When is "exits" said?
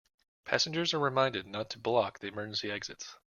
2.71-3.15